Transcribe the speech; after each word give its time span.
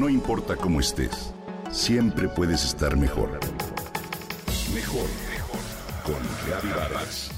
No 0.00 0.08
importa 0.08 0.56
cómo 0.56 0.80
estés, 0.80 1.34
siempre 1.70 2.26
puedes 2.26 2.64
estar 2.64 2.96
mejor. 2.96 3.38
Mejor, 4.74 5.04
mejor. 5.30 5.60
Con 6.02 6.16
Reavivadas. 6.46 7.30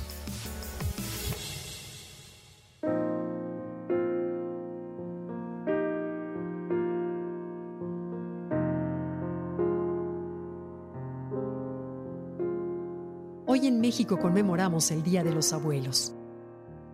Hoy 13.44 13.66
en 13.66 13.80
México 13.80 14.20
conmemoramos 14.20 14.92
el 14.92 15.02
Día 15.02 15.24
de 15.24 15.32
los 15.32 15.52
Abuelos, 15.52 16.14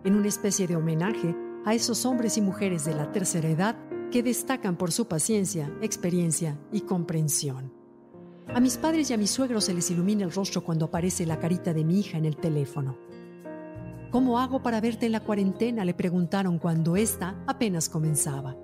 en 0.03 0.15
una 0.15 0.29
especie 0.29 0.65
de 0.65 0.77
homenaje 0.77 1.35
a 1.63 1.75
esos 1.75 2.07
hombres 2.07 2.37
y 2.37 2.41
mujeres 2.41 2.85
de 2.85 2.95
la 2.95 3.11
tercera 3.11 3.49
edad 3.49 3.88
que 4.09 4.23
destacan 4.23 4.75
por 4.75 4.91
su 4.91 5.07
paciencia, 5.07 5.71
experiencia 5.81 6.57
y 6.71 6.81
comprensión. 6.81 7.71
A 8.47 8.59
mis 8.59 8.77
padres 8.77 9.09
y 9.09 9.13
a 9.13 9.17
mis 9.17 9.29
suegros 9.29 9.65
se 9.65 9.73
les 9.73 9.91
ilumina 9.91 10.23
el 10.23 10.31
rostro 10.31 10.63
cuando 10.63 10.85
aparece 10.85 11.25
la 11.25 11.39
carita 11.39 11.73
de 11.73 11.83
mi 11.83 11.99
hija 11.99 12.17
en 12.17 12.25
el 12.25 12.35
teléfono. 12.35 12.97
¿Cómo 14.09 14.39
hago 14.39 14.63
para 14.63 14.81
verte 14.81 15.05
en 15.05 15.11
la 15.11 15.19
cuarentena? 15.19 15.85
le 15.85 15.93
preguntaron 15.93 16.57
cuando 16.57 16.95
ésta 16.95 17.43
apenas 17.45 17.89
comenzaba. 17.89 18.57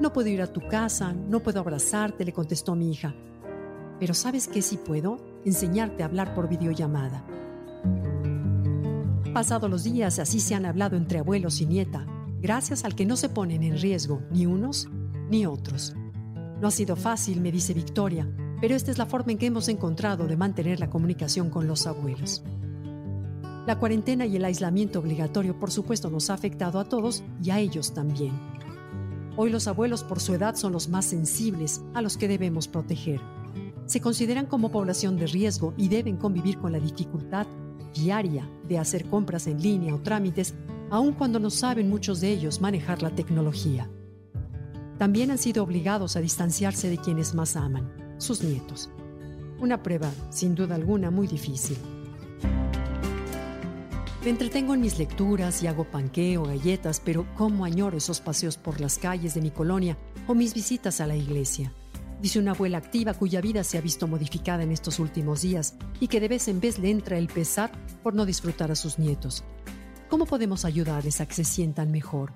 No 0.00 0.12
puedo 0.12 0.28
ir 0.28 0.42
a 0.42 0.52
tu 0.52 0.60
casa, 0.68 1.14
no 1.14 1.40
puedo 1.40 1.60
abrazarte, 1.60 2.26
le 2.26 2.32
contestó 2.34 2.74
mi 2.74 2.90
hija. 2.90 3.14
Pero 3.98 4.12
¿sabes 4.12 4.48
qué 4.48 4.60
sí 4.60 4.76
puedo? 4.76 5.16
Enseñarte 5.46 6.02
a 6.02 6.06
hablar 6.06 6.34
por 6.34 6.48
videollamada. 6.48 7.24
Pasados 9.32 9.70
los 9.70 9.84
días, 9.84 10.18
así 10.18 10.40
se 10.40 10.54
han 10.54 10.66
hablado 10.66 10.96
entre 10.96 11.20
abuelos 11.20 11.62
y 11.62 11.66
nieta, 11.66 12.06
gracias 12.42 12.84
al 12.84 12.96
que 12.96 13.06
no 13.06 13.16
se 13.16 13.28
ponen 13.28 13.62
en 13.62 13.78
riesgo 13.78 14.20
ni 14.32 14.46
unos 14.46 14.88
ni 15.30 15.46
otros. 15.46 15.94
No 16.60 16.68
ha 16.68 16.72
sido 16.72 16.96
fácil, 16.96 17.40
me 17.40 17.52
dice 17.52 17.72
Victoria, 17.72 18.28
pero 18.60 18.74
esta 18.74 18.90
es 18.90 18.98
la 18.98 19.06
forma 19.06 19.32
en 19.32 19.38
que 19.38 19.46
hemos 19.46 19.68
encontrado 19.68 20.26
de 20.26 20.36
mantener 20.36 20.80
la 20.80 20.90
comunicación 20.90 21.50
con 21.50 21.68
los 21.68 21.86
abuelos. 21.86 22.42
La 23.66 23.78
cuarentena 23.78 24.26
y 24.26 24.36
el 24.36 24.44
aislamiento 24.44 24.98
obligatorio, 24.98 25.58
por 25.58 25.70
supuesto, 25.70 26.10
nos 26.10 26.30
ha 26.30 26.34
afectado 26.34 26.80
a 26.80 26.88
todos 26.88 27.22
y 27.42 27.50
a 27.50 27.60
ellos 27.60 27.94
también. 27.94 28.32
Hoy 29.36 29.48
los 29.50 29.68
abuelos 29.68 30.02
por 30.02 30.20
su 30.20 30.34
edad 30.34 30.56
son 30.56 30.72
los 30.72 30.88
más 30.88 31.06
sensibles 31.06 31.80
a 31.94 32.02
los 32.02 32.16
que 32.16 32.26
debemos 32.26 32.66
proteger. 32.66 33.20
Se 33.86 34.00
consideran 34.00 34.46
como 34.46 34.70
población 34.70 35.16
de 35.16 35.28
riesgo 35.28 35.74
y 35.76 35.88
deben 35.88 36.16
convivir 36.16 36.58
con 36.58 36.72
la 36.72 36.80
dificultad 36.80 37.46
diaria 37.94 38.48
de 38.68 38.78
hacer 38.78 39.04
compras 39.06 39.46
en 39.46 39.62
línea 39.62 39.94
o 39.94 40.00
trámites 40.00 40.54
aun 40.92 41.14
cuando 41.14 41.40
no 41.40 41.48
saben 41.48 41.88
muchos 41.88 42.20
de 42.20 42.30
ellos 42.30 42.60
manejar 42.60 43.02
la 43.02 43.08
tecnología. 43.08 43.88
También 44.98 45.30
han 45.30 45.38
sido 45.38 45.64
obligados 45.64 46.16
a 46.16 46.20
distanciarse 46.20 46.90
de 46.90 46.98
quienes 46.98 47.34
más 47.34 47.56
aman, 47.56 47.90
sus 48.18 48.42
nietos. 48.42 48.90
Una 49.58 49.82
prueba, 49.82 50.12
sin 50.28 50.54
duda 50.54 50.74
alguna, 50.74 51.10
muy 51.10 51.26
difícil. 51.26 51.78
Me 54.22 54.28
entretengo 54.28 54.74
en 54.74 54.82
mis 54.82 54.98
lecturas 54.98 55.62
y 55.62 55.66
hago 55.66 55.90
panqueo, 55.90 56.44
galletas, 56.44 57.00
pero 57.02 57.26
cómo 57.38 57.64
añoro 57.64 57.96
esos 57.96 58.20
paseos 58.20 58.58
por 58.58 58.78
las 58.78 58.98
calles 58.98 59.32
de 59.32 59.40
mi 59.40 59.50
colonia 59.50 59.96
o 60.28 60.34
mis 60.34 60.52
visitas 60.52 61.00
a 61.00 61.06
la 61.06 61.16
iglesia. 61.16 61.72
Dice 62.20 62.38
una 62.38 62.50
abuela 62.50 62.76
activa 62.76 63.14
cuya 63.14 63.40
vida 63.40 63.64
se 63.64 63.78
ha 63.78 63.80
visto 63.80 64.06
modificada 64.06 64.62
en 64.62 64.70
estos 64.70 64.98
últimos 64.98 65.40
días 65.40 65.74
y 66.00 66.08
que 66.08 66.20
de 66.20 66.28
vez 66.28 66.48
en 66.48 66.60
vez 66.60 66.78
le 66.78 66.90
entra 66.90 67.16
el 67.16 67.28
pesar 67.28 67.72
por 68.02 68.14
no 68.14 68.26
disfrutar 68.26 68.70
a 68.70 68.76
sus 68.76 68.98
nietos. 68.98 69.42
¿Cómo 70.12 70.26
podemos 70.26 70.66
ayudarles 70.66 71.22
a 71.22 71.26
que 71.26 71.36
se 71.36 71.42
sientan 71.42 71.90
mejor? 71.90 72.34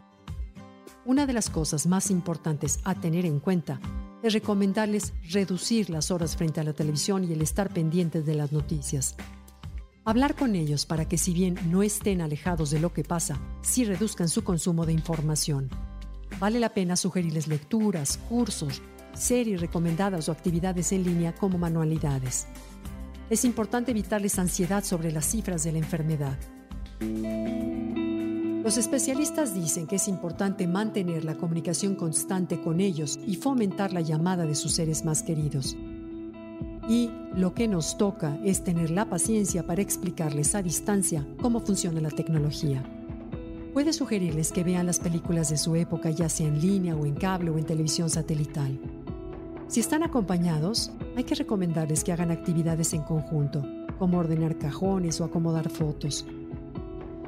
Una 1.04 1.26
de 1.26 1.34
las 1.34 1.50
cosas 1.50 1.86
más 1.86 2.10
importantes 2.10 2.80
a 2.84 2.94
tener 2.94 3.26
en 3.26 3.38
cuenta 3.38 3.80
es 4.22 4.32
recomendarles 4.32 5.12
reducir 5.30 5.90
las 5.90 6.10
horas 6.10 6.38
frente 6.38 6.58
a 6.58 6.64
la 6.64 6.72
televisión 6.72 7.24
y 7.24 7.34
el 7.34 7.42
estar 7.42 7.70
pendientes 7.70 8.24
de 8.24 8.34
las 8.34 8.50
noticias. 8.50 9.14
Hablar 10.06 10.36
con 10.36 10.54
ellos 10.54 10.86
para 10.86 11.06
que 11.06 11.18
si 11.18 11.34
bien 11.34 11.58
no 11.70 11.82
estén 11.82 12.22
alejados 12.22 12.70
de 12.70 12.80
lo 12.80 12.94
que 12.94 13.04
pasa, 13.04 13.38
sí 13.60 13.84
reduzcan 13.84 14.30
su 14.30 14.42
consumo 14.42 14.86
de 14.86 14.94
información. 14.94 15.68
Vale 16.40 16.58
la 16.60 16.70
pena 16.70 16.96
sugerirles 16.96 17.46
lecturas, 17.46 18.18
cursos, 18.30 18.80
series 19.12 19.60
recomendadas 19.60 20.30
o 20.30 20.32
actividades 20.32 20.92
en 20.92 21.04
línea 21.04 21.34
como 21.34 21.58
manualidades. 21.58 22.46
Es 23.28 23.44
importante 23.44 23.90
evitarles 23.90 24.38
ansiedad 24.38 24.82
sobre 24.82 25.12
las 25.12 25.26
cifras 25.26 25.62
de 25.62 25.72
la 25.72 25.78
enfermedad. 25.78 26.38
Los 27.00 28.78
especialistas 28.78 29.54
dicen 29.54 29.86
que 29.86 29.96
es 29.96 30.08
importante 30.08 30.66
mantener 30.66 31.24
la 31.24 31.36
comunicación 31.36 31.94
constante 31.94 32.60
con 32.60 32.80
ellos 32.80 33.18
y 33.24 33.36
fomentar 33.36 33.92
la 33.92 34.00
llamada 34.00 34.44
de 34.44 34.56
sus 34.56 34.72
seres 34.72 35.04
más 35.04 35.22
queridos. 35.22 35.76
Y 36.88 37.10
lo 37.34 37.54
que 37.54 37.68
nos 37.68 37.96
toca 37.96 38.38
es 38.44 38.64
tener 38.64 38.90
la 38.90 39.08
paciencia 39.08 39.66
para 39.66 39.82
explicarles 39.82 40.54
a 40.54 40.62
distancia 40.62 41.26
cómo 41.40 41.60
funciona 41.60 42.00
la 42.00 42.10
tecnología. 42.10 42.82
Puede 43.72 43.92
sugerirles 43.92 44.52
que 44.52 44.64
vean 44.64 44.86
las 44.86 45.00
películas 45.00 45.50
de 45.50 45.58
su 45.58 45.76
época 45.76 46.10
ya 46.10 46.28
sea 46.28 46.48
en 46.48 46.60
línea 46.60 46.96
o 46.96 47.06
en 47.06 47.14
cable 47.14 47.50
o 47.50 47.58
en 47.58 47.66
televisión 47.66 48.08
satelital. 48.08 48.80
Si 49.68 49.80
están 49.80 50.02
acompañados, 50.02 50.92
hay 51.16 51.24
que 51.24 51.34
recomendarles 51.34 52.02
que 52.02 52.12
hagan 52.12 52.30
actividades 52.30 52.94
en 52.94 53.02
conjunto, 53.02 53.62
como 53.98 54.18
ordenar 54.18 54.58
cajones 54.58 55.20
o 55.20 55.24
acomodar 55.24 55.68
fotos. 55.68 56.26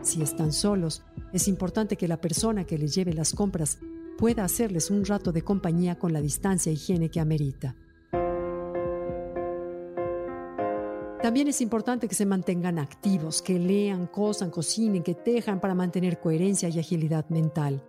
Si 0.02 0.22
están 0.22 0.52
solos, 0.52 1.02
es 1.32 1.48
importante 1.48 1.96
que 1.96 2.08
la 2.08 2.20
persona 2.20 2.64
que 2.64 2.78
les 2.78 2.94
lleve 2.94 3.12
las 3.12 3.34
compras 3.34 3.78
pueda 4.16 4.44
hacerles 4.44 4.90
un 4.90 5.04
rato 5.04 5.32
de 5.32 5.42
compañía 5.42 5.98
con 5.98 6.12
la 6.12 6.20
distancia 6.20 6.70
e 6.70 6.74
higiene 6.74 7.10
que 7.10 7.20
amerita. 7.20 7.76
También 11.22 11.48
es 11.48 11.60
importante 11.60 12.08
que 12.08 12.14
se 12.14 12.26
mantengan 12.26 12.78
activos, 12.78 13.42
que 13.42 13.58
lean, 13.58 14.06
cosan, 14.06 14.50
cocinen, 14.50 15.02
que 15.02 15.14
tejan 15.14 15.60
para 15.60 15.74
mantener 15.74 16.20
coherencia 16.20 16.68
y 16.68 16.78
agilidad 16.78 17.28
mental. 17.28 17.84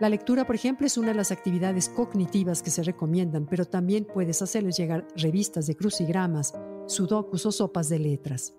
La 0.00 0.08
lectura, 0.08 0.46
por 0.46 0.54
ejemplo, 0.54 0.86
es 0.86 0.98
una 0.98 1.08
de 1.08 1.14
las 1.14 1.30
actividades 1.30 1.88
cognitivas 1.88 2.62
que 2.62 2.70
se 2.70 2.82
recomiendan, 2.82 3.46
pero 3.46 3.64
también 3.64 4.04
puedes 4.04 4.42
hacerles 4.42 4.76
llegar 4.76 5.06
revistas 5.16 5.66
de 5.66 5.76
crucigramas, 5.76 6.52
sudokus 6.86 7.46
o 7.46 7.52
sopas 7.52 7.88
de 7.88 7.98
letras. 7.98 8.54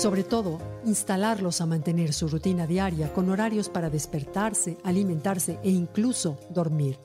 Sobre 0.00 0.24
todo, 0.24 0.58
instalarlos 0.86 1.60
a 1.60 1.66
mantener 1.66 2.14
su 2.14 2.26
rutina 2.26 2.66
diaria 2.66 3.12
con 3.12 3.28
horarios 3.28 3.68
para 3.68 3.90
despertarse, 3.90 4.78
alimentarse 4.82 5.58
e 5.62 5.68
incluso 5.68 6.38
dormir. 6.48 6.98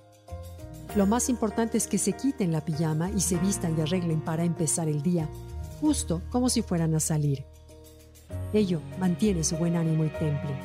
Lo 0.95 1.05
más 1.05 1.27
importante 1.27 1.77
es 1.77 1.87
que 1.87 1.97
se 1.97 2.13
quiten 2.13 2.53
la 2.53 2.63
pijama 2.63 3.11
y 3.11 3.19
se 3.19 3.37
vistan 3.37 3.77
y 3.77 3.81
arreglen 3.81 4.21
para 4.21 4.45
empezar 4.45 4.87
el 4.87 5.03
día, 5.03 5.27
justo 5.81 6.21
como 6.29 6.47
si 6.47 6.61
fueran 6.61 6.95
a 6.95 7.01
salir. 7.01 7.43
Ello 8.53 8.79
mantiene 8.97 9.43
su 9.43 9.57
buen 9.57 9.75
ánimo 9.75 10.05
y 10.05 10.09
temple. 10.11 10.55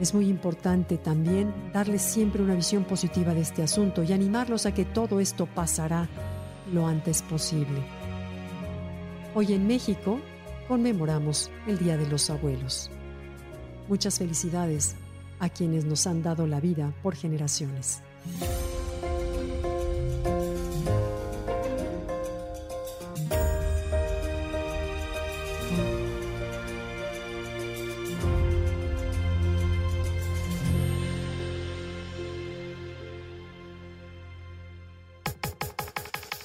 Es 0.00 0.14
muy 0.14 0.28
importante 0.28 0.98
también 0.98 1.52
darles 1.72 2.02
siempre 2.02 2.44
una 2.44 2.54
visión 2.54 2.84
positiva 2.84 3.34
de 3.34 3.40
este 3.40 3.64
asunto 3.64 4.04
y 4.04 4.12
animarlos 4.12 4.66
a 4.66 4.72
que 4.72 4.84
todo 4.84 5.18
esto 5.18 5.46
pasará 5.46 6.08
lo 6.72 6.86
antes 6.86 7.22
posible. 7.22 7.82
Hoy 9.34 9.52
en 9.52 9.66
México 9.66 10.20
conmemoramos 10.68 11.50
el 11.66 11.78
Día 11.78 11.96
de 11.96 12.06
los 12.06 12.30
Abuelos. 12.30 12.90
Muchas 13.88 14.18
felicidades 14.18 14.96
a 15.38 15.48
quienes 15.48 15.84
nos 15.84 16.06
han 16.06 16.22
dado 16.22 16.46
la 16.46 16.60
vida 16.60 16.92
por 17.02 17.16
generaciones. 17.16 18.00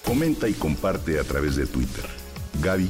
Comenta 0.03 0.47
y 0.47 0.53
comparte 0.53 1.19
a 1.19 1.23
través 1.23 1.57
de 1.57 1.67
Twitter. 1.67 2.05
Gaby 2.63 2.89